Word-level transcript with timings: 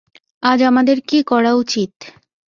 আজ 0.43 0.59
আমাদের 0.61 0.97
কী 1.09 1.19
করা 1.23 1.51
উচিত? 1.53 1.91